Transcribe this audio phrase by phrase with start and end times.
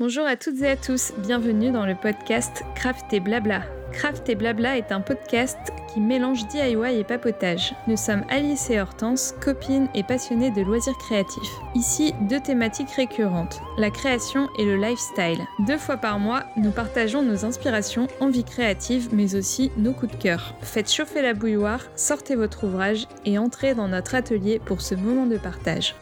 [0.00, 3.62] Bonjour à toutes et à tous, bienvenue dans le podcast Craft et Blabla.
[3.92, 5.58] Craft et Blabla est un podcast
[5.92, 7.74] qui mélange DIY et papotage.
[7.86, 11.52] Nous sommes Alice et Hortense, copines et passionnées de loisirs créatifs.
[11.74, 15.46] Ici, deux thématiques récurrentes, la création et le lifestyle.
[15.66, 20.22] Deux fois par mois, nous partageons nos inspirations, envies créatives, mais aussi nos coups de
[20.22, 20.54] cœur.
[20.62, 25.26] Faites chauffer la bouilloire, sortez votre ouvrage et entrez dans notre atelier pour ce moment
[25.26, 25.94] de partage.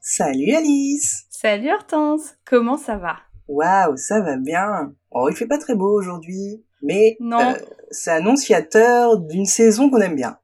[0.00, 3.18] Salut Alice Salut Hortense, comment ça va?
[3.46, 4.94] Waouh, ça va bien.
[5.10, 7.38] Oh, il fait pas très beau aujourd'hui, mais Non.
[7.50, 7.58] euh,
[7.90, 10.38] c'est annonciateur d'une saison qu'on aime bien.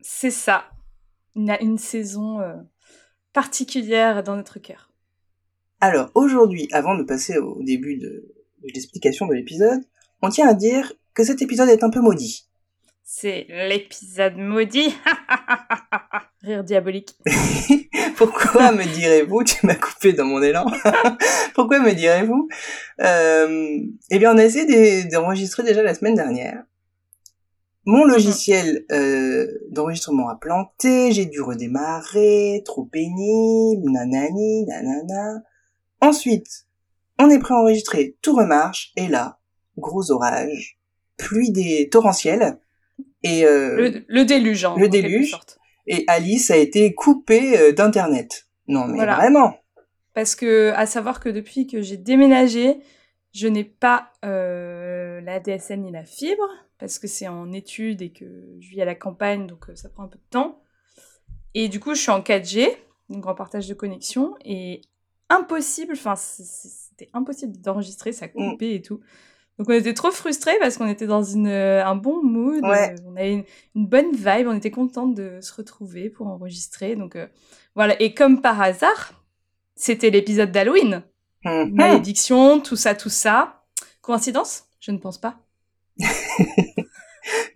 [0.00, 0.64] C'est ça.
[1.36, 2.56] On a une saison euh,
[3.32, 4.90] particulière dans notre cœur.
[5.80, 9.84] Alors aujourd'hui, avant de passer au début de, de l'explication de l'épisode,
[10.20, 12.47] on tient à dire que cet épisode est un peu maudit.
[13.10, 14.94] C'est l'épisode maudit.
[16.42, 17.16] Rire diabolique.
[18.18, 20.66] Pourquoi me direz-vous Tu m'as coupé dans mon élan.
[21.54, 22.48] Pourquoi me direz-vous?
[23.00, 23.78] Euh,
[24.10, 26.62] Eh bien, on a essayé d'e- d'enregistrer déjà la semaine dernière.
[27.86, 35.42] Mon logiciel euh, d'enregistrement a planté, j'ai dû redémarrer, trop pénible, nanani, nanana.
[36.02, 36.66] Ensuite,
[37.18, 39.38] on est prêt à enregistrer, tout remarche, et là,
[39.78, 40.78] gros orage,
[41.16, 42.58] pluie des torrentielle,
[43.22, 45.30] et euh, Le, le déluge, hein, le déluge.
[45.30, 45.58] sorte.
[45.86, 48.46] et Alice a été coupée euh, d'internet.
[48.66, 49.16] Non mais Voilà.
[49.16, 49.56] vraiment.
[50.14, 52.78] Parce que, à savoir que depuis que j'ai déménagé,
[53.32, 58.10] je n'ai pas euh, la DSL ni la fibre, parce que c'est en études et
[58.12, 58.24] que
[58.60, 60.60] je vis à la campagne, donc ça prend un peu de temps.
[61.54, 62.68] Et du coup, je suis en 4G,
[63.10, 64.80] donc en partage de connexion, et
[65.30, 68.30] impossible, enfin, c'était impossible d'enregistrer, ça Mm.
[68.50, 69.00] coupait et tout.
[69.58, 72.92] Donc on était trop frustrés parce qu'on était dans une, euh, un bon mood, Ouais.
[72.92, 76.94] euh, on avait une, une bonne vibe, on était contente de se retrouver pour enregistrer.
[76.94, 77.26] Donc euh,
[77.74, 79.24] voilà, et comme par hasard,
[79.74, 81.02] c'était l'épisode d'Halloween.
[81.44, 81.72] Mhm.
[81.74, 83.64] Malédiction, tout ça, tout ça.
[84.00, 84.64] Coïncidence?
[84.80, 85.38] Je ne pense pas.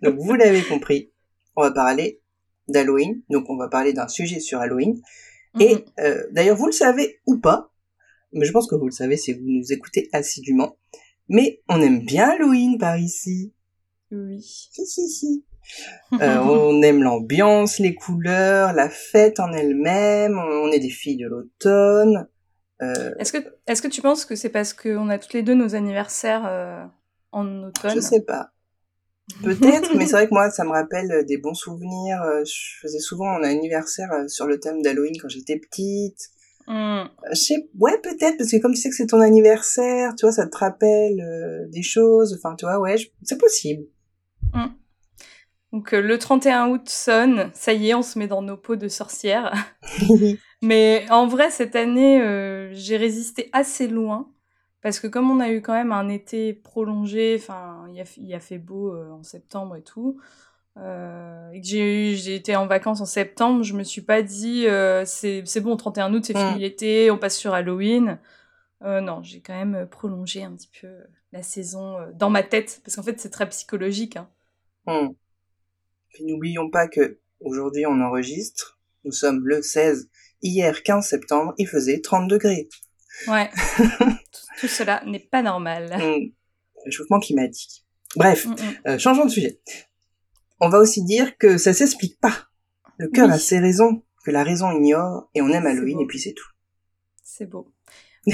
[0.01, 1.11] Donc vous l'avez compris,
[1.55, 2.21] on va parler
[2.67, 3.21] d'Halloween.
[3.29, 5.01] Donc on va parler d'un sujet sur Halloween.
[5.59, 5.81] Et Mhm.
[5.99, 7.71] euh, d'ailleurs vous le savez ou pas,
[8.33, 10.77] mais je pense que vous le savez si vous nous écoutez assidûment.
[11.29, 13.53] Mais on aime bien Halloween par ici.
[14.11, 14.41] Oui.
[14.41, 15.45] Si si si.
[16.21, 20.37] Euh, on aime l'ambiance, les couleurs, la fête en elle-même.
[20.37, 22.27] On est des filles de l'automne.
[22.81, 25.53] Euh, Est-ce que, est que tu penses que c'est parce qu'on a toutes les deux
[25.53, 26.83] nos anniversaires euh,
[27.31, 27.95] en automne?
[27.95, 28.51] Je sais pas.
[29.41, 32.21] Peut-être, mais c'est vrai que moi, ça me rappelle euh, des bons souvenirs.
[32.21, 36.29] Euh, Je faisais souvent mon anniversaire euh, sur le thème d'Halloween quand j'étais petite.
[36.67, 36.73] Hmm.
[36.73, 40.25] Euh, Je sais, ouais, peut-être, parce que comme tu sais que c'est ton anniversaire, tu
[40.25, 42.35] vois, ça te rappelle euh, des choses.
[42.37, 43.83] Enfin, tu vois, ouais, je- c'est possible.
[45.71, 48.75] Donc euh, le 31 août sonne, ça y est, on se met dans nos peaux
[48.75, 49.53] de sorcières.
[50.61, 54.29] Mais en vrai, cette année, euh, j'ai résisté assez loin.
[54.81, 58.57] Parce que comme on a eu quand même un été prolongé, enfin, il a, fait
[58.57, 60.19] beau en septembre et tout,
[60.77, 64.21] euh, et que j'ai eu- j'ai été en vacances en septembre, je me suis pas
[64.21, 66.49] dit, euh, c'est bon, 31 août, c'est Mm.
[66.49, 68.19] fini l'été, on passe sur Halloween.
[68.83, 72.43] Euh, non, j'ai quand même prolongé un petit peu euh, la saison euh, dans ma
[72.43, 74.17] tête, parce qu'en fait, c'est très psychologique.
[74.17, 75.11] Hein.
[76.09, 78.79] Puis n'oublions pas que aujourd'hui on enregistre.
[79.05, 80.09] Nous sommes le 16.
[80.41, 82.67] Hier, 15 septembre, il faisait 30 degrés.
[83.27, 83.49] Ouais.
[83.77, 85.89] tout, tout cela n'est pas normal.
[85.97, 86.31] Hmm.
[86.85, 87.85] Réchauffement climatique.
[88.15, 88.55] Bref, Mm, mm.
[88.87, 89.59] Euh, changeons de sujet.
[90.63, 92.33] On va aussi dire que ça s'explique pas.
[92.97, 93.33] Le cœur Oui.
[93.33, 96.47] a ses raisons, que la raison ignore, et on aime Halloween, et puis c'est tout.
[97.23, 97.71] C'est beau.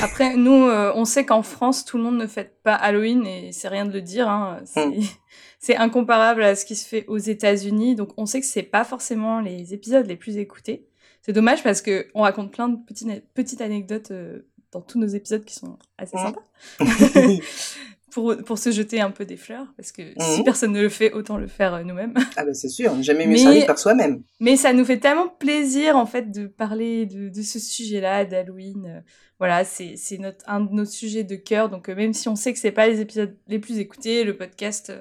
[0.01, 3.51] Après, nous, euh, on sait qu'en France, tout le monde ne fête pas Halloween et
[3.51, 4.29] c'est rien de le dire.
[4.29, 5.01] Hein, c'est, Mm.
[5.59, 7.95] c'est incomparable à ce qui se fait aux États-Unis.
[7.95, 10.85] Donc, on sait que c'est pas forcément les épisodes les plus écoutés.
[11.23, 15.07] C'est dommage parce que on raconte plein de petites, petites anecdotes euh, dans tous nos
[15.07, 16.19] épisodes qui sont assez Mm.
[16.19, 16.43] sympas
[18.11, 19.67] pour, pour se jeter un peu des fleurs.
[19.77, 20.43] Parce que si Mm.
[20.43, 22.13] personne ne le fait, autant le faire euh, nous-mêmes.
[22.37, 24.23] ah bah c'est sûr, jamais mieux Mais- servi par soi-même.
[24.39, 28.85] Mais ça nous fait tellement plaisir en fait de parler de, de ce sujet-là, d'Halloween.
[28.85, 29.01] Euh,
[29.39, 31.69] Voilà, c'est c'est notre un de nos sujets de cœur.
[31.69, 34.35] Donc euh, même si on sait que c'est pas les épisodes les plus écoutés, le
[34.35, 34.91] podcast,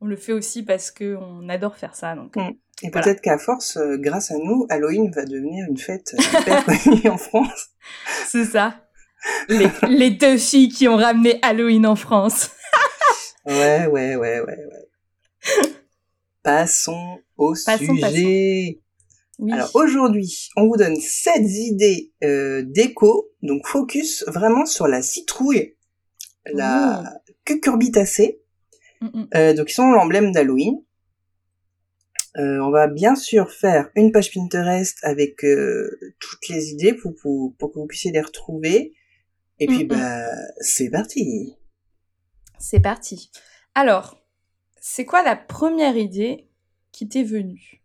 [0.00, 2.14] on le fait aussi parce que on adore faire ça.
[2.14, 2.50] Donc Mm.
[2.82, 3.04] Et Voilà.
[3.04, 7.68] peut-être qu'à force, grâce à nous, Halloween va devenir une fête hyper connue en France.
[8.26, 8.74] c'est ça.
[9.48, 12.50] Les, les deux filles qui ont ramené Halloween en France.
[13.46, 15.68] Ouais, ouais, ouais, ouais, ouais.
[16.42, 18.80] Passons au Passons, sujet.
[19.38, 19.52] Oui.
[19.52, 25.76] Alors aujourd'hui, on vous donne 7 idées euh, déco, donc focus vraiment sur la citrouille,
[26.46, 27.04] la
[27.44, 28.40] cucurbitacée,
[29.34, 30.76] euh, donc qui sont l'emblème d'Halloween.
[32.36, 37.14] Euh, on va bien sûr faire une page Pinterest avec euh, toutes les idées pour,
[37.14, 38.94] pour, pour, que vous puissiez les retrouver.
[39.60, 39.88] Et puis, Mm, mm.
[39.88, 40.26] bah,
[40.60, 41.54] c'est parti.
[42.58, 43.30] C'est parti.
[43.74, 44.18] Alors,
[44.80, 46.48] c'est quoi la première idée
[46.92, 47.82] qui t'est venue?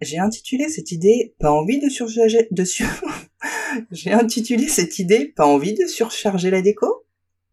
[0.00, 2.86] J'ai intitulé cette idée Pas envie de surcharger, de sur...
[3.92, 7.04] J'ai intitulé cette idée Pas envie de surcharger la déco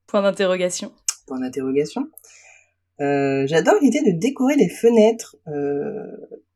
[0.07, 0.91] Point d'interrogation.
[1.27, 2.07] Point d'interrogation.
[3.01, 6.07] Euh, J'adore l'idée de décorer les fenêtres euh,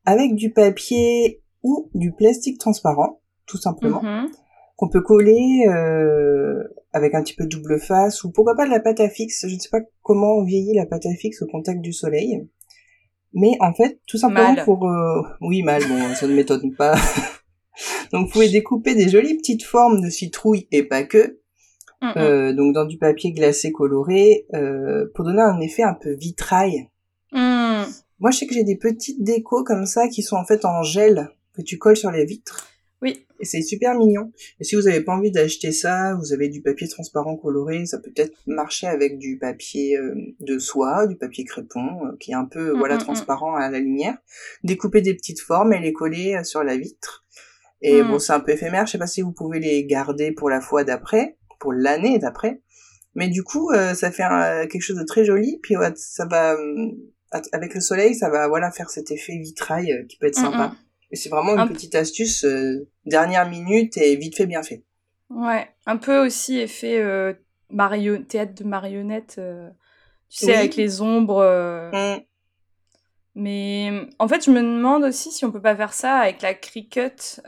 [0.06, 4.32] avec du papier ou du plastique transparent, tout simplement, Mhm.
[4.76, 8.72] Qu'on peut coller euh, avec un petit peu de double face ou pourquoi pas de
[8.72, 9.46] la pâte à fixe.
[9.48, 12.48] Je ne sais pas comment vieillit la pâte à fixe au contact du soleil,
[13.34, 14.66] mais en fait, tout simplement Mal.
[14.66, 16.96] pour euh, oui mal, bon ça ne m'étonne pas.
[18.12, 21.40] Donc vous pouvez découper des jolies petites formes de citrouille et pas que,
[22.18, 26.90] euh, donc dans du papier glacé coloré, euh, pour donner un effet un peu vitrail.
[27.32, 27.86] Mhm.
[28.20, 30.84] Moi, je sais que j'ai des petites décos comme ça qui sont en fait en
[30.84, 32.68] gel que tu colles sur les vitres.
[33.04, 33.26] Oui.
[33.40, 34.32] Et c'est super mignon.
[34.60, 38.00] Et si vous avez pas envie d'acheter ça, vous avez du papier transparent coloré, ça
[38.00, 42.36] peut peut-être marcher avec du papier euh, de soie, du papier crépon, euh, qui est
[42.36, 44.18] un peu Mm, voilà mm, transparent à la lumière.
[44.64, 47.26] Découper des petites formes et les coller euh, sur la vitre.
[47.82, 48.08] Et Mm.
[48.08, 48.86] bon, c'est un peu éphémère.
[48.88, 52.62] Je sais pas si vous pouvez les garder pour la fois d'après, pour l'année d'après.
[53.16, 55.60] Mais du coup, ça fait un- quelque chose de très joli.
[55.62, 56.56] Puis ouais, ça va
[57.52, 60.72] avec le soleil, ça va voilà faire cet effet vitrail qui peut être sympa.
[61.14, 64.84] Et c'est vraiment une Un- petite astuce euh, dernière minute et vite fait bien fait.
[65.30, 67.34] Ouais, un peu aussi effet euh,
[67.70, 68.18] mario...
[68.18, 69.70] théâtre de marionnettes, euh,
[70.30, 71.38] tu sais, avec les ombres.
[71.40, 72.22] euh, Mm.
[73.36, 76.54] Mais en fait, je me demande aussi si on peut pas faire ça avec la
[76.54, 77.42] Cricut.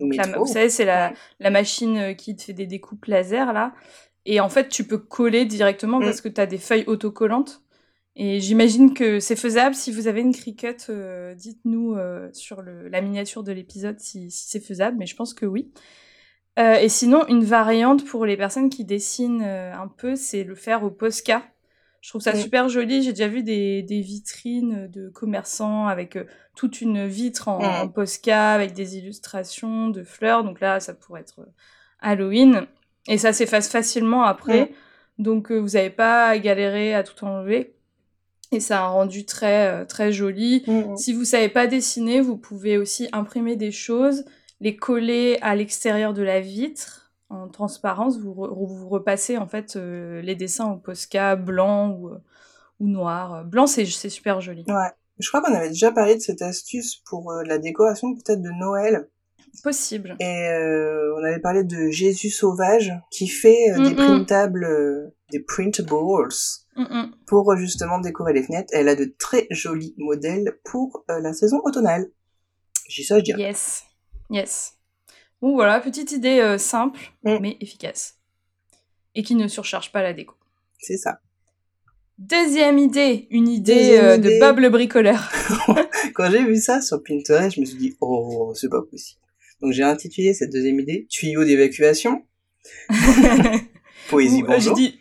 [0.00, 1.14] donc la- vous savez, c'est la, Ouais.
[1.40, 3.72] la machine qui te fait des découpes laser là.
[4.26, 6.04] Et en fait, tu peux coller directement Mm.
[6.04, 7.62] parce que tu as des feuilles autocollantes.
[8.20, 9.76] Et j'imagine que c'est faisable.
[9.76, 14.28] Si vous avez une Cricut, euh, dites-nous euh, sur le, la miniature de l'épisode si,
[14.32, 15.70] si c'est faisable, mais je pense que oui.
[16.58, 20.82] Euh, et sinon, une variante pour les personnes qui dessinent un peu, c'est le faire
[20.82, 21.44] au Posca.
[22.00, 22.40] Je trouve ça Mm.
[22.40, 23.02] super joli.
[23.04, 26.18] J'ai déjà vu des, des vitrines de commerçants avec
[26.56, 27.82] toute une vitre en, Mm.
[27.82, 30.42] en Posca, avec des illustrations de fleurs.
[30.42, 31.46] Donc là, ça pourrait être
[32.00, 32.66] Halloween.
[33.06, 34.72] Et ça s'efface facilement après.
[35.18, 37.74] Donc euh, vous n'avez pas à galérer à tout enlever.
[38.50, 40.64] Et ça a un rendu très, euh, très joli.
[40.66, 40.96] Mm.
[40.96, 44.24] Si vous savez pas dessiner, vous pouvez aussi imprimer des choses,
[44.60, 48.18] les coller à l'extérieur de la vitre en transparence.
[48.18, 52.18] Vous, re- vous repassez en fait euh, les dessins au Posca blanc ou, euh,
[52.80, 53.44] ou noir.
[53.44, 54.64] Blanc, c'est c'est super joli.
[54.66, 54.90] Ouais.
[55.18, 58.50] Je crois qu'on avait déjà parlé de cette astuce pour euh, la décoration peut-être de
[58.50, 59.08] Noël.
[59.62, 60.16] Possible.
[60.20, 65.40] Et euh, on avait parlé de Jésus sauvage qui fait euh, des printables, euh, des
[65.40, 65.88] printables
[66.76, 67.12] Mm, mm.
[67.26, 68.70] pour justement décorer les fenêtres.
[68.72, 72.06] Elle a de très jolis modèles pour la saison automnale.
[72.88, 73.40] J'ai ça, je dirais.
[73.40, 73.82] Yes.
[74.30, 74.74] Yes.
[75.42, 77.38] Bon voilà, petite idée simple Mm.
[77.40, 78.18] mais efficace.
[79.14, 80.34] Et qui ne surcharge pas la déco.
[80.78, 81.20] C'est ça.
[82.18, 84.18] Deuxième idée, une euh, idée.
[84.18, 85.30] de Bob le bricoleur.
[86.14, 89.20] Quand j'ai vu ça sur Pinterest, je me suis dit, oh, c'est pas possible.
[89.60, 92.24] Donc j'ai intitulé cette deuxième idée Tuyau d'évacuation.
[94.08, 94.76] Poésie, Ou, euh, j'ai bonjour.
[94.76, 95.00] dit,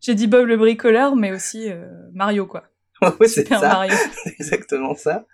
[0.00, 2.64] j'ai dit Bob le bricoleur, mais aussi euh, Mario, quoi.
[3.02, 3.68] ouais, c'est Super ça.
[3.68, 3.94] Mario.
[4.38, 5.26] Exactement ça.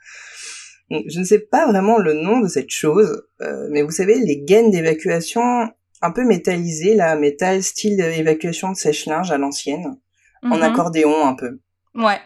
[0.91, 4.19] Donc, Je ne sais pas vraiment le nom de cette chose, euh, mais vous savez,
[4.19, 5.43] les gaines d'évacuation
[6.03, 9.97] un peu métallisées, là, métal style évacuation de sèche-linge à l'ancienne,
[10.43, 10.63] en Mhm.
[10.63, 11.59] accordéon un peu.
[11.95, 12.19] Ouais.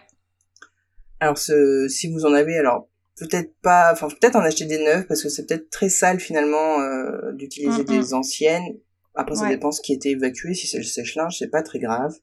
[1.20, 2.87] Alors ce, si vous en avez, alors
[3.18, 6.80] peut-être pas, enfin peut-être en acheter des neuves parce que c'est peut-être très sale finalement
[6.80, 8.76] euh, d'utiliser Mm, des anciennes.
[9.14, 10.54] Après ça dépend ce qui était évacué.
[10.54, 12.14] Si c'est le sèche-linge, c'est pas très grave.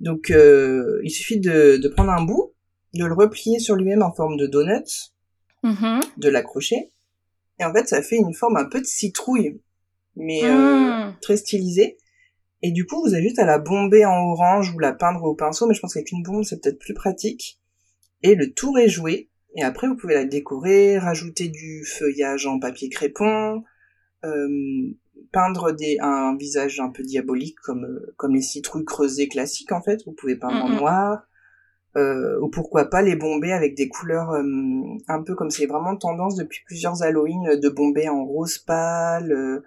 [0.00, 2.52] Donc euh, il suffit de, de prendre un bout,
[2.94, 5.12] de le replier sur lui-même en forme de donut,
[5.62, 6.00] Mhm.
[6.18, 6.92] de l'accrocher,
[7.58, 9.60] et en fait ça fait une forme un peu de citrouille,
[10.14, 11.16] mais euh, Mm.
[11.20, 11.96] très stylisée.
[12.62, 15.34] Et du coup, vous avez juste à la bomber en orange ou la peindre au
[15.34, 17.60] pinceau, mais je pense qu'avec une bombe, c'est peut-être plus pratique.
[18.22, 19.28] Et le tour est joué.
[19.56, 23.64] Et après, vous pouvez la décorer, rajouter du feuillage en papier crépon,
[24.24, 24.48] euh,
[25.32, 29.82] peindre des, un visage un peu diabolique comme, euh, comme les citrouilles creusées classiques, en
[29.82, 30.04] fait.
[30.04, 31.26] Vous pouvez peindre en noir.
[31.96, 34.42] Euh, ou pourquoi pas les bomber avec des couleurs euh,
[35.08, 39.64] un peu comme c'est vraiment tendance depuis plusieurs Halloween de bomber en rose pâle, euh,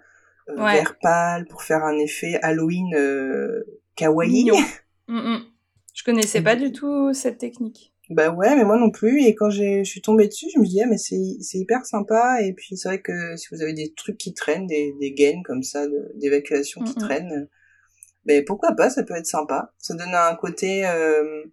[0.56, 0.74] Ouais.
[0.74, 2.90] vert pâle pour faire un effet Halloween
[3.96, 4.50] kawaii.
[5.08, 5.40] Mm, mm.
[5.92, 7.92] Je connaissais pas du tout cette technique.
[8.10, 9.22] Bah ouais, mais moi non plus.
[9.24, 11.16] Et quand je suis tombée dessus, je me dis ah mais c'est
[11.58, 12.42] hyper sympa.
[12.42, 15.42] Et puis c'est vrai que si vous avez des trucs qui traînent, des des gaines
[15.44, 15.86] comme ça
[16.16, 16.98] d'évacuation qui Mhm.
[16.98, 17.48] traînent,
[18.24, 19.72] ben pourquoi pas, ça peut être sympa.
[19.78, 21.44] Ça donne un côté euh,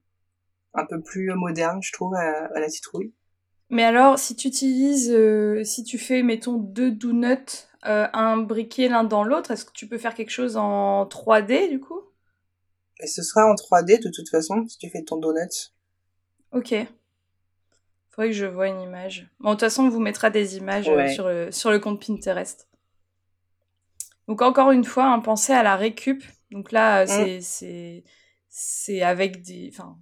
[0.73, 3.13] un peu plus moderne, je trouve, à, à la citrouille.
[3.69, 8.89] Mais alors, si tu utilises, euh, si tu fais, mettons, deux donuts euh, un briquet
[8.89, 12.01] l'un dans l'autre, est-ce que tu peux faire quelque chose en 3D du coup?
[13.01, 15.71] Et ce sera en 3D de toute façon si tu fais ton donut.
[16.57, 16.73] Ok.
[18.09, 19.29] Faudrait que je vois une image.
[19.39, 22.03] Bon, de toute façon, on vous mettra des images euh, sur, le, sur le compte
[22.03, 22.67] Pinterest.
[24.27, 26.23] Donc encore une fois, hein, pensez à la récup.
[26.49, 27.41] Donc là, mm.
[27.41, 28.03] c'est
[28.49, 29.99] c'est avec des, enfin,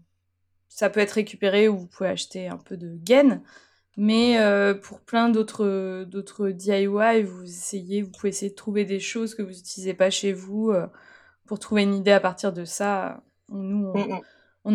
[0.69, 3.43] ça peut être récupéré ou vous pouvez acheter un peu de gaines.
[3.97, 9.01] Mais euh, pour plein d'autres d'autres DIY, vous essayez, vous pouvez essayer de trouver des
[9.01, 10.88] choses que vous n'utilisez pas chez vous euh,
[11.45, 13.24] pour trouver une idée à partir de ça.
[13.50, 14.21] Nous, on,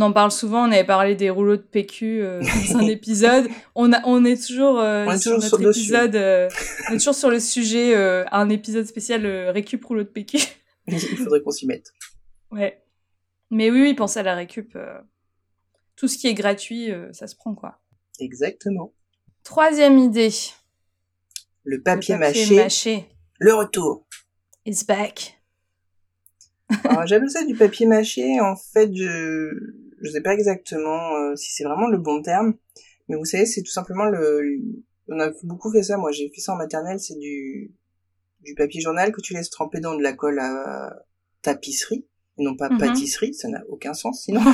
[0.01, 0.69] en parle souvent.
[0.69, 3.49] On avait parlé des rouleaux de PQ euh, dans un épisode.
[3.75, 6.15] On a, on est toujours, on est sur toujours notre épisode.
[6.91, 7.95] on est toujours sur le sujet.
[8.31, 10.39] un épisode spécial récup rouleau de PQ.
[10.87, 11.93] Il faudrait qu'on s'y mette.
[12.51, 12.83] Ouais.
[13.51, 14.77] Mais oui, oui, pensez à la récup.
[15.97, 17.81] tout ce qui est gratuit, ça se prend quoi.
[18.21, 18.93] Exactement.
[19.43, 20.31] Troisième idée.
[21.65, 24.07] Le papier, mâché, Le retour.
[24.67, 25.40] It's back.
[27.07, 28.41] J'appelle ça du papier mâché.
[28.41, 29.51] En fait, je
[30.03, 32.55] je sais pas exactement euh, si c'est vraiment le bon terme,
[33.09, 34.61] mais vous savez, c'est tout simplement le.
[35.09, 35.97] On a beaucoup fait ça.
[35.97, 37.01] Moi, j'ai fait ça en maternelle.
[37.01, 37.73] C'est du
[38.43, 40.95] du papier journal que tu laisses tremper dans de la colle à
[41.43, 42.07] tapisserie,
[42.39, 42.79] et non pas mm-hmm.
[42.79, 43.35] pâtisserie.
[43.35, 44.41] Ça n'a aucun sens sinon.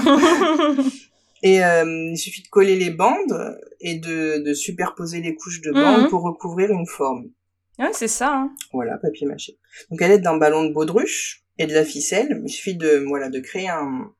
[1.42, 5.70] Et euh, il suffit de coller les bandes et de, de superposer les couches de
[5.70, 6.08] bandes mhm.
[6.08, 7.30] pour recouvrir une forme.
[7.78, 8.35] Ouais, c'est ça.
[8.35, 8.54] Hein.
[8.73, 9.58] Voilà, papier mâché.
[9.90, 13.31] Donc à l'aide d'un ballon de baudruche et de la ficelle, il suffit de voilà
[13.31, 14.13] de créer un,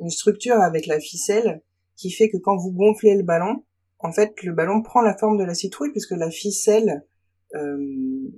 [0.00, 1.62] une structure avec la ficelle
[1.96, 3.64] qui fait que quand vous gonflez le ballon,
[3.98, 7.04] en fait le ballon prend la forme de la citrouille puisque la ficelle
[7.54, 8.30] euh,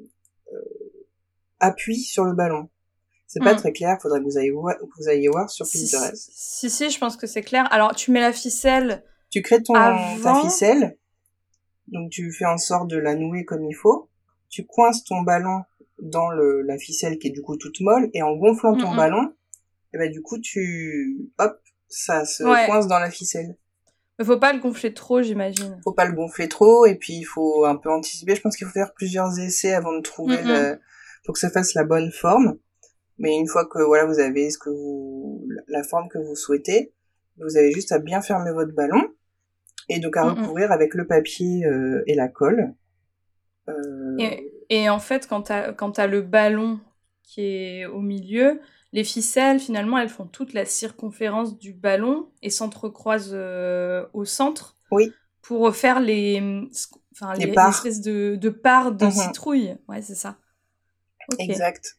[0.53, 1.05] euh,
[1.59, 2.69] appuie sur le ballon.
[3.27, 3.59] C'est pas hmm.
[3.59, 6.31] très clair, faudrait que vous ayez voir, vous ayez voir sur Pinterest.
[6.33, 7.73] Si, si, je pense que c'est clair.
[7.73, 9.05] Alors, tu mets la ficelle.
[9.31, 10.99] Tu crées ton, ta ficelle.
[11.87, 14.09] Donc, tu fais en sorte de la nouer comme il faut.
[14.49, 15.63] Tu coinces ton ballon
[16.03, 19.33] dans le, la ficelle qui est du coup toute molle et en gonflant ton ballon,
[19.93, 23.57] et eh ben, du coup, tu, hop, ça se coince dans la ficelle.
[24.19, 25.81] Mais faut pas le gonfler trop, j'imagine.
[25.83, 28.37] Faut pas le gonfler trop et puis il faut un peu anticiper.
[28.37, 30.79] Je pense qu'il faut faire plusieurs essais avant de trouver le,
[31.25, 32.59] pour que ça fasse la bonne forme.
[33.19, 36.93] Mais une fois que voilà, vous avez ce que vous, la forme que vous souhaitez,
[37.39, 39.03] vous avez juste à bien fermer votre ballon
[39.89, 42.75] et donc à recouvrir avec le papier euh, et la colle.
[43.69, 44.17] Euh...
[44.19, 46.81] Et, et, en fait, quand tu as, le ballon
[47.23, 48.61] qui est au milieu,
[48.93, 54.77] les ficelles, finalement, elles font toute la circonférence du ballon et s'entrecroisent euh, au centre.
[54.91, 55.13] Oui.
[55.43, 56.41] Pour faire les,
[57.13, 59.13] enfin, les, espèces de, de parts de mhm.
[59.13, 59.77] citrouille.
[59.89, 60.37] Ouais, c'est ça.
[61.39, 61.97] Exact.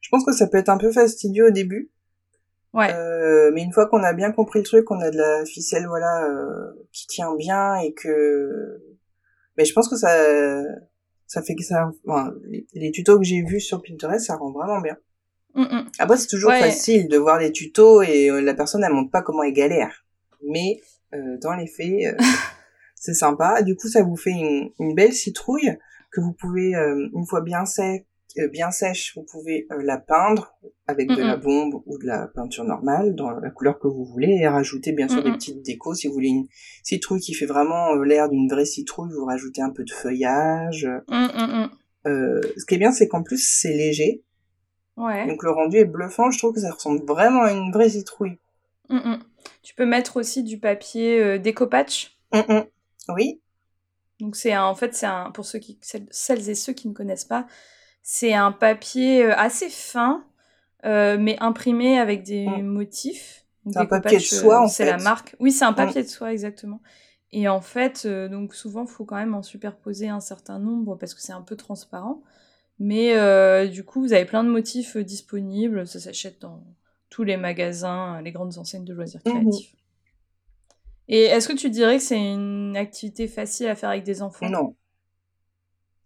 [0.00, 1.90] Je pense que ça peut être un peu fastidieux au début.
[2.74, 2.92] Ouais.
[2.92, 5.86] Euh, mais une fois qu'on a bien compris le truc, qu'on a de la ficelle
[5.86, 8.82] voilà euh, qui tient bien et que
[9.56, 10.12] mais je pense que ça
[11.26, 12.32] ça fait que ça enfin,
[12.74, 14.96] les, tutos que j'ai vus sur Pinterest, ça rend vraiment bien.
[15.54, 15.84] Mm -mm.
[15.98, 19.22] Après c'est toujours facile de voir les tutos et euh, la personne elle montre pas
[19.22, 20.04] comment elle galère.
[20.52, 20.80] Mais
[21.14, 22.16] euh, dans les faits euh,
[22.96, 23.62] c'est sympa.
[23.62, 25.76] Du coup ça vous fait une, une belle citrouille
[26.12, 26.70] que vous pouvez
[27.18, 28.13] une fois bien sec euh,
[28.52, 30.54] bien sèche, vous pouvez euh, la peindre
[30.86, 34.38] avec de la bombe ou de la peinture normale dans la couleur que vous voulez
[34.40, 35.94] et rajouter bien sûr des petites décos.
[35.94, 36.46] Si vous voulez une
[36.82, 40.88] citrouille qui fait vraiment euh, l'air d'une vraie citrouille, vous rajoutez un peu de feuillage.
[42.04, 44.22] ce qui est bien, c'est qu'en plus c'est léger.
[44.96, 45.26] Ouais.
[45.26, 46.30] Donc le rendu est bluffant.
[46.30, 48.38] Je trouve que ça ressemble vraiment à une vraie citrouille.
[49.62, 52.16] Tu peux mettre aussi du papier euh, décopatch?
[53.08, 53.40] Oui.
[54.20, 57.24] Donc c'est en fait c'est un pour ceux qui celles et ceux qui ne connaissent
[57.24, 57.46] pas,
[58.06, 60.24] c'est un papier euh, assez fin,
[60.84, 62.62] euh, mais imprimé avec des mm.
[62.62, 63.46] motifs.
[63.66, 64.74] C'est un papier de soie, en fait.
[64.74, 65.34] C'est la marque.
[65.40, 66.04] Oui, c'est un papier mm.
[66.04, 66.82] de soie, exactement.
[67.32, 70.96] Et en fait, euh, donc souvent, il faut quand même en superposer un certain nombre
[70.96, 72.22] parce que c'est un peu transparent.
[72.78, 75.86] Mais du coup, vous avez plein de motifs disponibles.
[75.86, 76.62] Ça s'achète dans
[77.08, 79.30] tous les magasins, les grandes enseignes de loisirs mm-hmm.
[79.30, 79.76] créatifs.
[81.06, 84.48] Et est-ce que tu dirais que c'est une activité facile à faire avec des enfants?
[84.50, 84.74] Non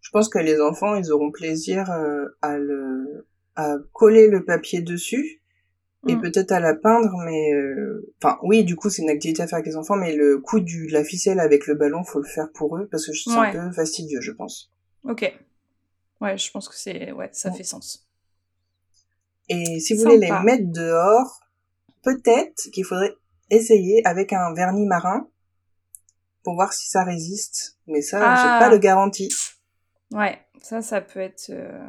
[0.09, 4.81] je pense que les enfants, ils auront plaisir euh, à le à coller le papier
[4.81, 5.39] dessus
[6.07, 6.21] et mm.
[6.21, 9.57] peut-être à la peindre, mais euh, enfin oui, du coup c'est une activité à faire
[9.57, 12.27] avec les enfants, mais le coup du de la ficelle avec le ballon, faut le
[12.27, 14.71] faire pour eux parce que c'est un peu fastidieux, je pense.
[15.03, 15.31] Ok.
[16.21, 18.07] Ouais, je pense que c'est ouais, ça fait sens.
[19.47, 21.41] Et si vous voulez les mettre dehors,
[22.01, 23.13] peut-être qu'il faudrait
[23.51, 25.27] essayer avec un vernis marin
[26.43, 28.69] pour voir si ça résiste, mais ça, j'ai pas ah.
[28.71, 29.29] de garantie.
[30.11, 31.49] Ouais, ça, ça peut être.
[31.51, 31.79] Euh,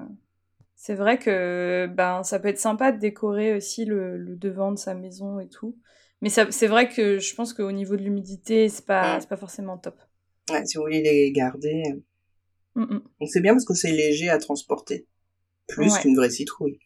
[0.76, 4.94] c'est vrai que ben, ça peut être sympa de décorer aussi le, devant de sa
[4.94, 5.78] maison et tout.
[6.22, 9.20] Mais c'est vrai que je pense qu'au niveau de l'humidité, c'est pas, Mm.
[9.20, 9.98] c'est pas forcément top.
[10.50, 11.82] Ouais, si vous voulez les garder.
[12.74, 13.02] Mm, mm.
[13.20, 15.06] Donc c'est bien parce que c'est léger à transporter.
[15.66, 16.00] Plus Ouais.
[16.02, 16.78] qu'une vraie citrouille.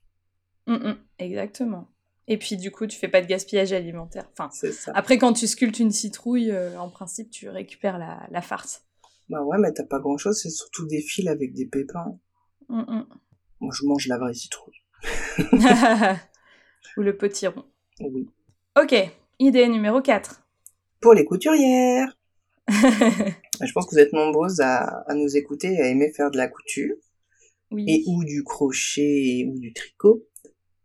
[0.67, 0.97] Mm, mm.
[1.19, 1.89] Exactement.
[2.29, 4.29] Et puis du coup, tu fais pas de gaspillage alimentaire.
[4.33, 4.93] Enfin, C'est ça.
[4.95, 8.84] après, quand tu sculptes une citrouille, euh, en principe, tu récupères la, la farce.
[9.29, 12.19] Bah ouais, mais t'as pas grand chose, c'est surtout des fils avec des pépins.
[12.69, 13.03] Mm,
[13.61, 14.75] Moi je mange la vraie citrouille.
[16.97, 17.65] Ou le potiron.
[18.01, 18.29] Oui.
[18.81, 18.95] Ok,
[19.39, 20.43] idée numéro 4.
[21.01, 22.17] Pour les couturières.
[22.69, 26.37] Je pense que vous êtes nombreuses à, à nous écouter et à aimer faire de
[26.39, 26.95] la couture.
[27.71, 27.85] oui.
[27.89, 30.25] et ou du crochet ou du tricot.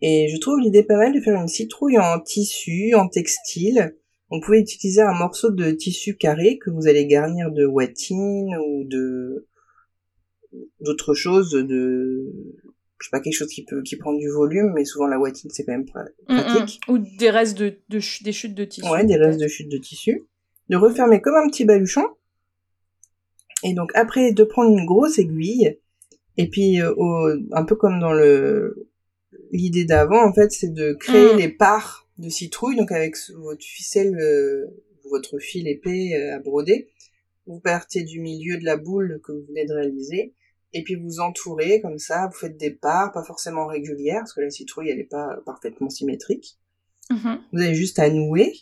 [0.01, 3.95] Et je trouve l'idée pas mal de faire une citrouille en tissu, en textile.
[4.31, 8.83] On pouvait utiliser un morceau de tissu carré que vous allez garnir de watine ou
[8.85, 9.47] de
[10.81, 12.31] d'autres choses, de
[13.01, 15.49] je sais pas quelque chose qui peut qui prend du volume, mais souvent la watine
[15.51, 16.43] c'est quand même pra- Mm, mm.
[16.43, 16.81] pratique.
[16.87, 18.87] Ou des restes de, de ch- des chutes de tissu.
[18.89, 20.27] Ouais, des restes de chute de tissu.
[20.69, 22.05] De refermer comme un petit baluchon.
[23.63, 25.79] Et donc après, de prendre une grosse aiguille.
[26.37, 28.87] Et puis, euh, au- un peu comme dans le
[29.51, 31.37] l'idée d'avant, en fait, c'est de créer Mm.
[31.37, 32.75] les parts de citrouille.
[32.75, 34.65] Donc avec votre ficelle, euh,
[35.09, 36.89] votre fil épais euh, à broder.
[37.47, 40.35] Vous partez du milieu de la boule que vous venez de réaliser.
[40.73, 44.41] Et puis vous entourez comme ça, vous faites des parts, pas forcément régulières, parce que
[44.41, 46.59] la citrouille, elle est pas parfaitement symétrique.
[47.09, 47.39] Mhm.
[47.51, 48.53] Vous avez juste à nouer.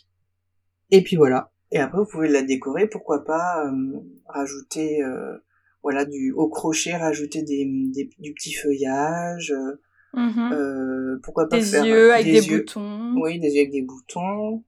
[0.90, 1.52] Et puis voilà.
[1.70, 2.88] Et après, vous pouvez la décorer.
[2.88, 5.36] Pourquoi pas euh, rajouter, euh,
[5.82, 9.50] voilà, du au crochet, rajouter des, des- du petit feuillage.
[9.52, 9.76] euh,
[10.18, 10.52] Mhm.
[10.52, 12.58] euh, pourquoi pas des faire yeux avec des, yeux.
[12.58, 13.14] boutons.
[13.20, 14.64] Oui, des yeux avec des boutons.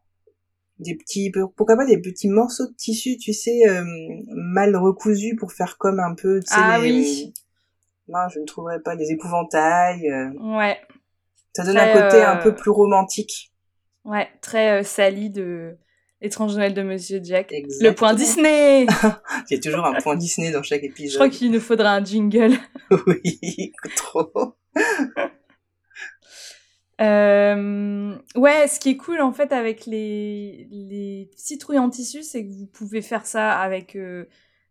[0.79, 3.85] Des petits, pourquoi pas des petits morceaux de tissu, tu sais, euh,
[4.29, 7.35] mal recousus pour faire comme un peu, Ah les- oui.
[8.09, 10.09] Non, je ne trouverais pas les épouvantails.
[10.11, 10.79] euh, Ouais,
[11.55, 13.53] Ça donne Très, un côté un peu plus romantique.
[14.05, 15.77] ouais, très sali de
[16.23, 17.51] L'étrange Noël de Monsieur Jack.
[17.81, 18.85] Le point Disney
[19.51, 21.15] Il y a toujours un point Disney dans chaque Je épisode.
[21.17, 22.53] crois qu'il nous faudra un jingle.
[23.07, 24.31] oui, trop.
[27.01, 32.45] Euh, ouais, ce qui est cool en fait avec les, les citrouilles en tissu, c'est
[32.47, 34.27] que vous pouvez faire ça avec euh,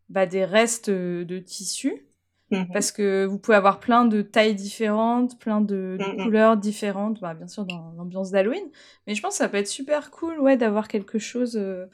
[0.10, 2.06] bah, des restes euh, de tissu.
[2.52, 2.68] Mhm.
[2.74, 6.24] Parce que vous pouvez avoir plein de tailles différentes, plein de, de Mhm.
[6.24, 8.64] couleurs différentes, bah, bien sûr dans l'ambiance d'Halloween.
[9.08, 11.88] Mais je pense que ça peut être super cool ouais, d'avoir quelque chose, euh,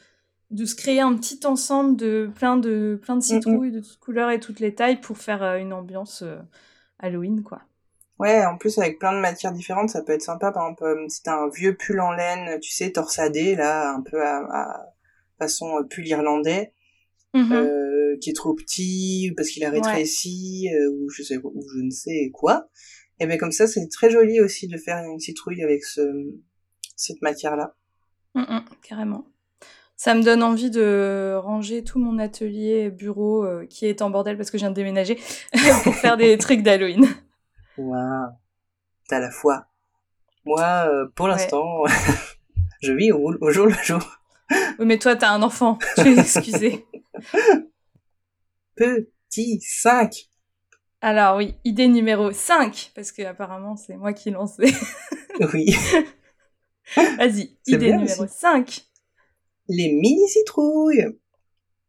[0.51, 4.29] de se créer un petit ensemble de plein de, plein de citrouilles de toutes couleurs
[4.31, 6.23] et toutes les tailles pour faire une ambiance
[6.99, 7.61] Halloween, quoi.
[8.19, 10.51] Ouais, en plus avec plein de matières différentes, ça peut être sympa.
[10.51, 14.01] Par exemple, euh, si t'as un vieux pull en laine, tu sais, torsadé, là, un
[14.01, 14.85] peu à, à
[15.37, 16.71] façon euh, pull irlandais,
[17.33, 17.51] Mhm.
[17.53, 19.75] euh, qui est trop petit, ou parce qu'il a Ouais.
[19.81, 22.69] rétréci, euh, ou je sais, ou je ne sais quoi.
[23.19, 26.01] Et ben comme ça, c'est très joli aussi de faire une citrouille avec ce,
[26.95, 27.75] cette matière-là.
[28.81, 29.25] Carrément.
[29.97, 34.35] Ça me donne envie de ranger tout mon atelier bureau euh, qui est en bordel
[34.37, 35.17] parce que je viens de déménager
[35.83, 37.05] pour faire des trucs d'Halloween.
[37.77, 38.31] Waouh,
[39.07, 39.65] t'as la foi.
[40.45, 41.31] Moi, euh, pour Ouais.
[41.33, 41.83] l'instant,
[42.81, 44.19] je vis au, au jour le jour.
[44.79, 45.79] Oui, mais toi, t'as un enfant.
[45.97, 46.85] Je vais m'excuser.
[48.75, 50.29] Petit 5.
[51.01, 54.57] Alors oui, idée numéro 5, parce que apparemment c'est moi qui lance.
[55.53, 55.75] Oui.
[57.17, 58.37] Vas-y, idée numéro aussi.
[58.37, 58.85] 5.
[59.67, 61.17] Les mini citrouilles.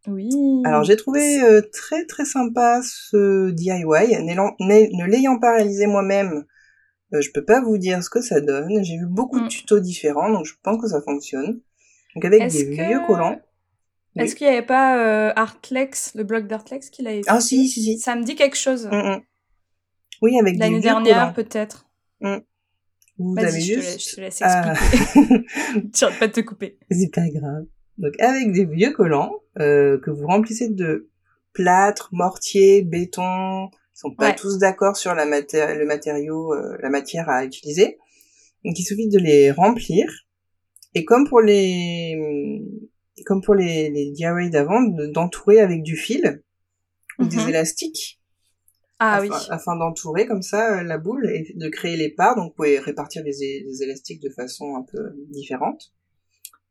[0.06, 0.28] Oui.
[0.64, 3.74] Alors j'ai trouvé euh, très très sympa ce DIY.
[4.20, 6.44] Ne l'ayant pas réalisé moi-même,
[7.14, 8.82] euh, je peux pas vous dire ce que ça donne.
[8.84, 9.44] J'ai vu beaucoup Mm.
[9.44, 11.60] de tutos différents, donc je pense que ça fonctionne.
[12.14, 13.40] Donc avec des que- vieux collants.
[14.16, 14.22] Oui.
[14.22, 17.68] Est-ce qu'il n'y avait pas euh, Artlex, le blog d'Artlex qui l'avait fait Ah si
[17.68, 17.98] si si.
[17.98, 18.86] Ça me dit quelque chose.
[18.86, 19.20] Mm, mm.
[20.22, 21.86] Oui avec des L'année dernière, peut-être.
[23.18, 23.86] Vous Vas-y, avez je, te juste.
[23.92, 24.72] laisse, je te laisse Ah.
[24.72, 25.46] expliquer.
[25.94, 26.78] Je n'arrête pas de te couper.
[26.90, 27.64] C'est pas grave.
[27.98, 31.08] Donc avec des vieux collants euh, que vous remplissez de
[31.52, 33.68] plâtre, mortier, béton.
[33.68, 34.34] Ils sont pas Ouais.
[34.36, 37.98] tous d'accord sur la maté- le matériau, euh, la matière à utiliser.
[38.64, 40.06] Donc il suffit de les remplir.
[40.94, 42.60] Et comme pour les
[43.24, 46.42] comme pour les, les DIY d'avant, de- d'entourer avec du fil
[47.18, 47.48] ou des Mhm.
[47.48, 48.20] élastiques
[48.98, 49.46] Ah afin, oui.
[49.50, 52.36] afin d'entourer comme ça euh, la boule et de créer les parts.
[52.36, 53.32] Donc vous pouvez répartir les,
[53.66, 55.94] les élastiques de façon un peu différente.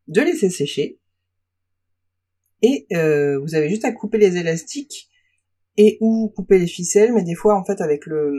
[0.08, 1.00] De laisser sécher.
[2.62, 5.10] Et euh, vous avez juste à couper les élastiques
[5.78, 8.32] et ou couper les ficelles, mais des fois en fait avec le,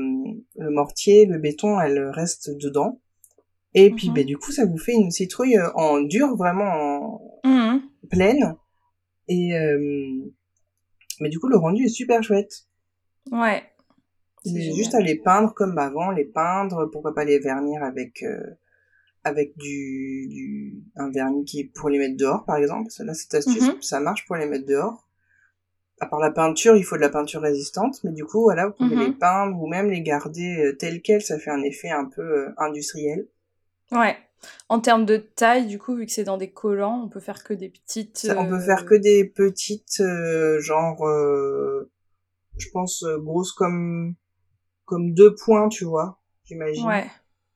[0.56, 3.00] le mortier, le béton, elle reste dedans.
[3.74, 4.14] Et puis Mhm.
[4.14, 7.82] ben, du coup ça vous fait une citrouille euh, en dur, vraiment en Mhm.
[8.10, 8.56] pleine.
[9.28, 9.78] Et euh,
[11.20, 12.66] mais du coup le rendu est super chouette.
[13.30, 13.62] Ouais.
[14.44, 14.74] Génial.
[14.76, 18.40] juste à les peindre comme avant, les peindre, pourquoi pas les vernir avec euh,
[19.26, 22.90] avec du, du un vernis qui pour les mettre dehors par exemple.
[23.00, 23.82] Là cette astuce Mhm.
[23.82, 25.02] ça marche pour les mettre dehors.
[26.00, 28.74] À part la peinture, il faut de la peinture résistante, mais du coup voilà vous
[28.74, 29.02] pouvez Mhm.
[29.02, 32.22] les peindre ou même les garder euh, telles quelles, ça fait un effet un peu
[32.22, 33.26] euh, industriel.
[33.92, 34.16] Ouais.
[34.68, 37.42] En termes de taille, du coup, vu que c'est dans des collants, on peut faire
[37.42, 38.18] que des petites.
[38.18, 41.90] Ça, on peut euh, faire que des petites euh, genre euh,
[42.58, 44.14] je pense euh, grosses comme
[44.84, 46.86] comme deux points, tu vois, j'imagine.
[46.86, 47.06] Ouais.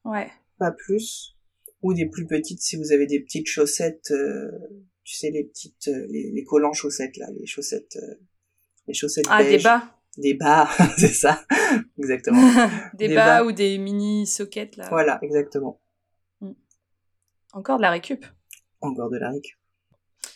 [0.04, 0.30] Ouais.
[0.59, 1.37] pas plus,
[1.82, 4.50] ou des plus petites si vous avez des petites chaussettes, euh,
[5.04, 8.14] tu sais les petites, euh, les, les collants chaussettes là, les chaussettes, euh,
[8.86, 9.82] les chaussettes Ah, des bas.
[10.18, 11.44] des bas, c'est ça,
[11.98, 12.40] exactement.
[12.94, 13.44] des, Des bas, bas.
[13.44, 14.88] ou des mini sockets, là.
[14.90, 15.80] voilà, exactement.
[17.52, 18.24] Encore de la récup.
[18.80, 19.56] Encore de la récup.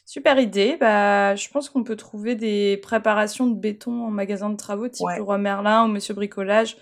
[0.05, 0.77] Super idée.
[0.81, 5.07] Bah, je pense qu'on peut trouver des préparations de béton en magasin de travaux, type
[5.07, 5.19] Ouais.
[5.19, 6.77] Leroy Merlin ou Monsieur Bricolage.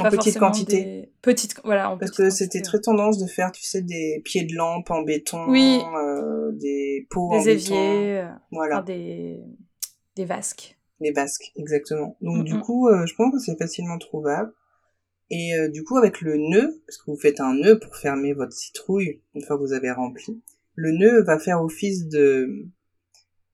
[0.00, 0.84] En petite quantité.
[0.84, 4.20] des- Petites, voilà, en Parce petite que c'était très tendance de faire, tu sais, des
[4.24, 5.80] pieds de lampe en béton, Oui.
[5.96, 7.74] euh, des pots en Des béton.
[7.74, 9.40] éviers, euh, Voilà, enfin, des...
[10.16, 10.78] des vasques.
[11.00, 12.16] les basques, exactement.
[12.22, 12.60] Donc Mm, du mm.
[12.62, 14.52] coup, euh, je pense que c'est facilement trouvable.
[15.30, 18.32] Et euh, du coup, avec le nœud, parce que vous faites un nœud pour fermer
[18.34, 20.42] votre citrouille une fois que vous avez rempli,
[20.74, 22.66] le nœud va faire office de,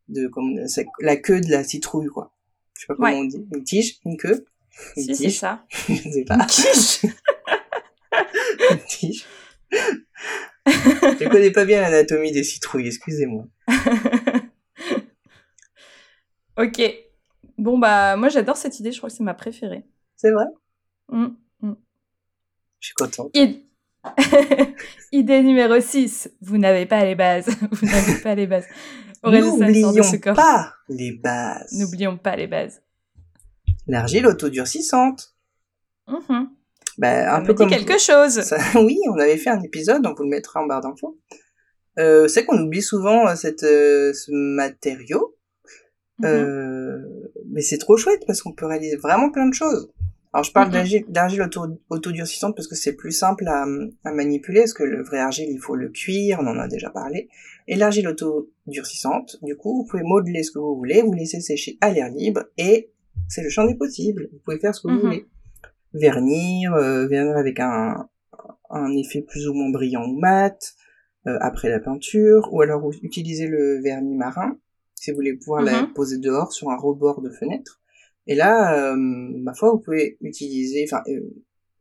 [0.08, 0.58] de comme
[1.00, 2.32] la queue de la citrouille, quoi.
[2.74, 3.16] Je sais pas comment Ouais.
[3.16, 4.44] on dit, une tige, une queue,
[4.96, 5.64] Si, c'est ça.
[5.88, 6.46] je sais pas,
[8.70, 9.24] Une quiche.
[9.72, 10.04] une
[11.20, 13.44] je connais pas bien l'anatomie des citrouilles, excusez-moi.
[16.58, 16.82] ok.
[17.56, 18.92] Bon, bah, moi, j'adore cette idée.
[18.92, 19.84] Je crois que c'est ma préférée.
[20.16, 20.44] C'est vrai,
[21.10, 21.28] Mm.
[22.80, 23.30] je suis contente.
[23.34, 23.62] Id-
[25.12, 26.30] Idée numéro 6.
[26.40, 27.48] Vous n'avez pas les bases.
[27.72, 28.66] Vous n'avez pas les bases.
[29.24, 29.58] N'oublions
[30.34, 31.72] pas les bases.
[31.72, 32.82] N'oublions pas les bases.
[33.88, 35.34] L'argile autodurcissante.
[36.98, 38.40] Bah, Ça un me peu dit comme quelque chose.
[38.42, 41.18] Ça- oui, on avait fait un épisode, on vous le mettra en barre d'infos.
[41.98, 45.34] Euh, c'est qu'on oublie souvent euh, cette, euh, ce matériau,
[46.20, 46.26] Mhm.
[46.26, 46.98] euh,
[47.50, 49.90] mais c'est trop chouette parce qu'on peut réaliser vraiment plein de choses.
[50.32, 50.72] Alors je parle Mhm.
[50.74, 53.64] d'argile, d'argile auto, autodurcissante parce que c'est plus simple à,
[54.04, 56.90] à manipuler, parce que le vrai argile, il faut le cuire, on en a déjà
[56.90, 57.28] parlé.
[57.66, 61.78] Et l'argile autodurcissante, du coup, vous pouvez modeler ce que vous voulez, vous laissez sécher
[61.80, 62.90] à l'air libre, et
[63.28, 64.28] c'est le champ des possibles.
[64.32, 64.94] Vous pouvez faire ce que Mhm.
[64.94, 65.26] vous voulez.
[65.94, 68.08] Vernir, euh, vernir avec un,
[68.70, 70.74] un effet plus ou moins brillant ou mat,
[71.26, 74.58] euh, après la peinture, ou alors utiliser le vernis marin,
[74.94, 75.92] si vous voulez pouvoir la Mhm.
[75.94, 77.80] poser dehors sur un rebord de fenêtre.
[78.26, 81.20] Et là, euh, ma foi, vous pouvez utiliser, enfin, euh,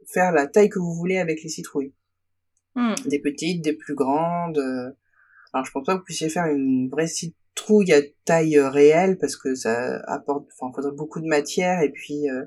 [0.07, 1.93] faire la taille que vous voulez avec les citrouilles.
[2.75, 2.93] Mm.
[3.07, 4.57] Des petites, des plus grandes.
[4.57, 4.91] euh.
[5.51, 7.35] Alors, je pense pas que vous puissiez faire une vraie citrouille
[7.91, 12.29] à taille euh, réelle parce que ça apporte, enfin, faudrait beaucoup de matière et puis,
[12.29, 12.45] euh,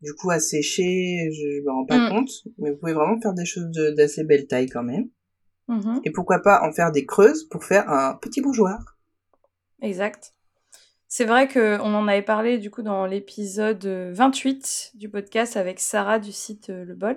[0.00, 2.10] du coup, à sécher, je, je me rends pas Mm.
[2.10, 2.30] compte.
[2.58, 5.08] Mais vous pouvez vraiment faire des choses de- d'assez belle taille quand même.
[5.68, 6.00] Mhm.
[6.04, 8.96] Et pourquoi pas en faire des creuses pour faire un petit bougeoir.
[9.82, 10.34] Exact.
[11.08, 15.56] C'est vrai que on en avait parlé du coup dans l'épisode euh, 28 du podcast
[15.56, 17.16] avec Sarah du site euh, Le Bol.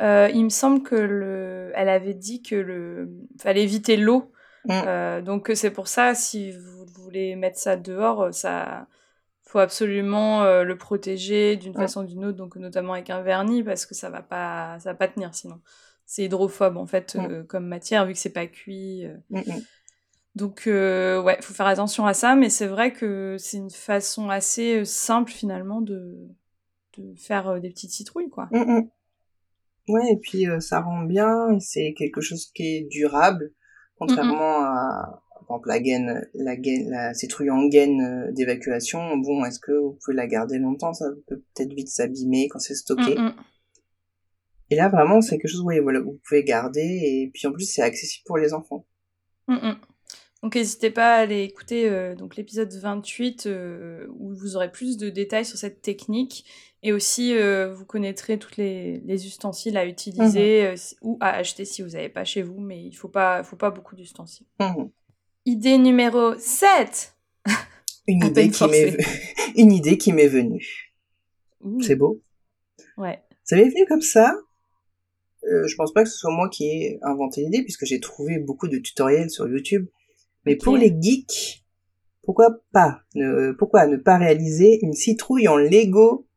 [0.00, 4.30] Euh, il me semble que le, elle avait dit que le fallait éviter l'eau.
[4.68, 4.72] Mm.
[4.86, 8.86] Euh, donc c'est pour ça si vous voulez mettre ça dehors, euh, ça
[9.42, 11.76] faut absolument euh, le protéger d'une Mm.
[11.80, 14.90] façon ou d'une autre, donc notamment avec un vernis parce que ça va pas ça
[14.92, 15.60] va pas tenir sinon.
[16.06, 17.20] C'est hydrophobe en fait Mm.
[17.30, 19.06] euh, comme matière vu que c'est pas cuit.
[19.06, 19.16] euh.
[19.30, 19.62] Mm, mm.
[20.34, 24.28] Donc euh, ouais, faut faire attention à ça, mais c'est vrai que c'est une façon
[24.30, 26.28] assez euh, simple finalement de,
[26.98, 28.48] de faire euh, des petites citrouilles quoi.
[28.52, 28.82] Mm.
[29.88, 33.52] Ouais, et puis euh, ça rend bien, c'est quelque chose qui est durable,
[33.98, 37.12] contrairement à, par exemple, la gaine, la gaine, la
[37.52, 39.16] en gaine euh, d'évacuation.
[39.16, 40.92] Bon, est-ce que vous pouvez la garder longtemps?
[40.92, 43.14] Ça peut peut-être vite s'abîmer quand c'est stocké.
[43.16, 43.34] Mm.
[44.70, 47.64] Et là, vraiment, c'est quelque chose, ouais, voilà, vous pouvez garder, et puis en plus,
[47.64, 48.86] c'est accessible pour les enfants.
[49.46, 49.72] Mm.
[50.42, 54.96] Donc n'hésitez pas à aller écouter euh, donc l'épisode 28 euh, où vous aurez plus
[54.96, 56.44] de détails sur cette technique
[56.82, 61.30] et aussi euh, vous connaîtrez tous les, les ustensiles à utiliser euh, si- ou à
[61.30, 64.46] acheter si vous n'avez pas chez vous, mais il faut pas faut pas beaucoup d'ustensiles.
[64.60, 64.90] Mhm.
[65.46, 67.16] Idée numéro 7
[68.06, 68.96] Une idée qui m'est,
[69.56, 70.94] une idée qui m'est venue.
[71.80, 72.22] C'est beau.
[72.96, 73.20] Ouais.
[73.44, 74.32] Ça m'est venu comme ça.
[75.44, 78.38] Euh, je pense pas que ce soit moi qui ai inventé l'idée puisque j'ai trouvé
[78.38, 79.86] beaucoup de tutoriels sur YouTube.
[80.44, 81.64] Mais pour les geeks,
[82.22, 86.20] pourquoi pas ne, Pourquoi ne pas réaliser une citrouille en Lego?
[86.20, 86.27] Mhm.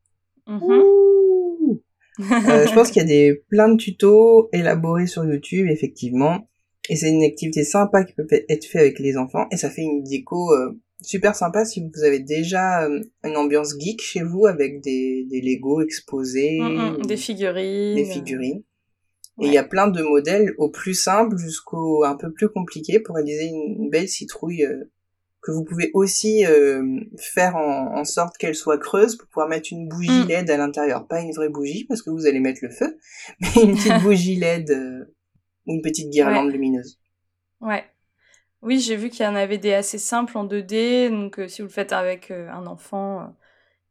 [0.61, 1.81] Ouh
[2.19, 6.47] Euh, Je pense qu'il y a des plein de tutos élaborés sur YouTube, effectivement.
[6.89, 9.45] Et c'est une activité sympa qui peut être faite avec les enfants.
[9.51, 13.75] Et ça fait une déco euh, super sympa si vous avez déjà euh, une ambiance
[13.79, 16.95] geek chez vous avec des, des Lego exposés, Mm, mm.
[16.97, 17.95] ou Des figurines.
[17.95, 18.63] des figurines.
[19.41, 22.99] Et il y a plein de modèles au plus simple jusqu'au un peu plus compliqué
[22.99, 24.67] pour réaliser une belle citrouille
[25.41, 29.87] que vous pouvez aussi euh, faire en, sorte qu'elle soit creuse pour pouvoir mettre une
[29.87, 30.27] bougie mm.
[30.27, 31.07] LED à l'intérieur.
[31.07, 32.99] Pas une vraie bougie parce que vous allez mettre le feu,
[33.39, 35.05] mais une petite bougie LED euh,
[35.65, 36.99] ou une petite guirlande lumineuse.
[37.59, 37.85] Ouais.
[38.61, 41.67] Oui, j'ai vu qu'il y en avait des assez simples en 2D, donc si vous
[41.67, 43.33] le faites avec un enfant,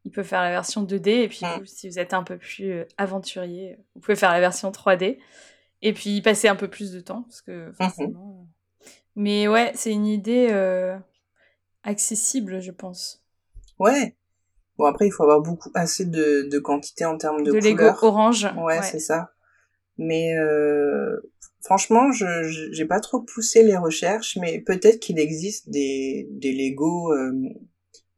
[0.05, 1.65] il peut faire la version 2D, et puis mm.
[1.65, 5.17] si vous êtes un peu plus euh, aventurier, vous pouvez faire la version 3D,
[5.81, 7.73] et puis y passer un peu plus de temps, parce que mm-hmm.
[7.75, 8.47] forcément...
[9.15, 10.97] Mais ouais, c'est une idée euh,
[11.83, 13.23] accessible, je pense.
[13.79, 14.15] Ouais.
[14.77, 17.85] Bon, après, il faut avoir beaucoup, assez de, de quantité en termes de, de Lego
[18.01, 18.47] orange.
[18.57, 19.31] Ouais, c'est ça.
[19.97, 21.17] Mais euh,
[21.61, 27.13] franchement, je j'ai pas trop poussé les recherches, mais peut-être qu'il existe des, des Lego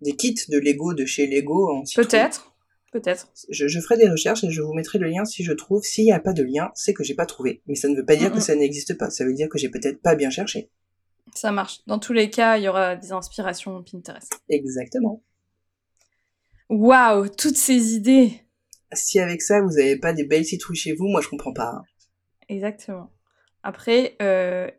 [0.04, 2.54] des kits de Lego de chez Lego Peut-être.
[2.92, 3.34] Peut-être.
[3.50, 5.82] Je, je, ferai des recherches et je vous mettrai le lien si je trouve.
[5.82, 7.64] S'il n'y a pas de lien, c'est que j'ai pas trouvé.
[7.66, 9.10] Mais ça ne veut pas dire que ça n'existe pas.
[9.10, 10.70] Ça veut dire que j'ai peut-être pas bien cherché.
[11.36, 11.82] Ça marche.
[11.88, 14.40] Dans tous les cas, il y aura des inspirations Pinterest.
[14.50, 15.24] Exactement.
[16.70, 18.42] Waouh, toutes ces idées.
[18.94, 21.70] Si avec ça, vous n'avez pas des belles citrouilles chez vous, moi je comprends pas.
[21.70, 21.84] Hein.
[22.50, 23.12] Exactement.
[23.64, 24.70] Après, euh,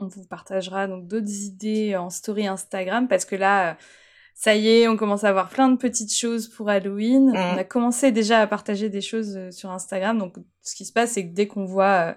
[0.00, 3.78] on vous partagera donc d'autres idées en story Instagram parce que là,
[4.34, 7.30] ça y est, on commence à avoir plein de petites choses pour Halloween.
[7.30, 7.36] Mm.
[7.36, 10.18] On a commencé déjà à partager des choses euh, sur Instagram.
[10.18, 12.16] Donc, ce qui se passe, c'est que dès qu'on voit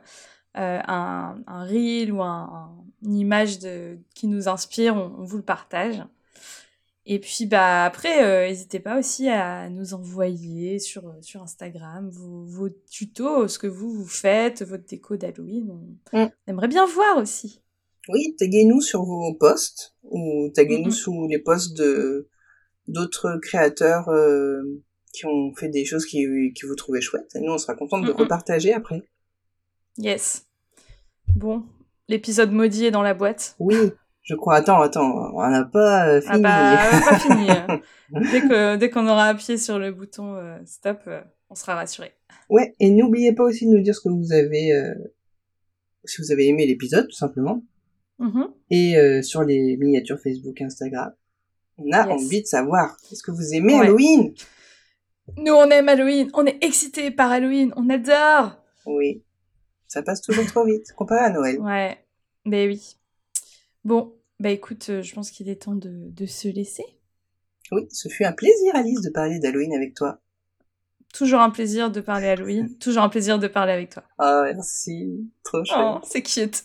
[0.58, 5.38] euh, euh, un, un, reel ou un, une image de, qui nous inspire, on, vous
[5.38, 6.04] le partage.
[7.06, 12.70] Et puis, bah, après, n'hésitez pas aussi à nous envoyer sur, sur Instagram vos, vos,
[12.90, 15.72] tutos, ce que vous, vous faites, votre déco d'Halloween.
[16.14, 16.30] On, mm.
[16.48, 17.62] on aimerait bien voir aussi.
[18.10, 22.28] Oui, taguez-nous sur vos posts ou taguez-nous sous les posts de
[22.88, 24.62] d'autres créateurs euh,
[25.14, 27.36] qui ont fait des choses qui, qui vous trouvez chouettes.
[27.36, 29.04] Et nous, on sera contente de repartager après.
[29.98, 30.46] Yes.
[31.36, 31.64] Bon,
[32.08, 33.56] l'épisode maudit est dans la boîte.
[33.60, 33.76] Oui,
[34.24, 34.56] je crois.
[34.56, 36.44] Attends, attends, on n'a pas euh, fini.
[36.46, 38.78] Ah bah, pas fini.
[38.80, 41.10] dès qu'on aura appuyé sur le bouton euh, stop,
[41.50, 42.14] on sera rassuré.
[42.50, 44.72] Ouais, et n'oubliez pas aussi de nous dire ce que vous avez,
[46.06, 47.64] si vous avez aimé l'épisode, tout simplement.
[48.22, 48.52] Mm-hmm.
[48.70, 51.12] Et euh, sur les miniatures Facebook, Instagram,
[51.78, 54.34] on a envie de savoir, est-ce que vous aimez Halloween?
[55.38, 59.24] Nous, on aime Halloween, on est excités par Halloween, on adore Oui,
[59.92, 61.60] ça passe toujours trop vite, comparé à Noël.
[61.60, 61.98] Ouais,
[62.46, 62.96] ben oui.
[63.84, 66.86] Bon, bah écoute, euh, je pense qu'il est temps de, de se laisser.
[67.74, 70.20] Oui, ce fut un plaisir, Alice, de parler d'Halloween avec toi.
[71.14, 72.74] Toujours un plaisir de parler Halloween.
[72.80, 74.04] Toujours un plaisir de parler avec toi.
[74.18, 75.30] Ah, merci.
[75.44, 75.78] Trop chouette.
[75.78, 76.64] Oh, c'est cute.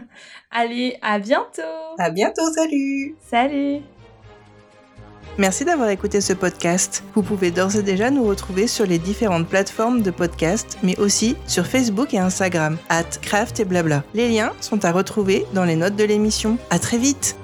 [0.52, 1.62] Allez, à bientôt.
[1.98, 3.16] À bientôt, salut.
[3.28, 3.82] Salut.
[5.38, 7.04] Merci d'avoir écouté ce podcast.
[7.14, 11.36] Vous pouvez d'ores et déjà nous retrouver sur les différentes plateformes de podcast, mais aussi
[11.46, 14.02] sur Facebook et Instagram, at craft et blabla.
[14.14, 16.58] Les liens sont à retrouver dans les notes de l'émission.
[16.70, 17.36] À très vite!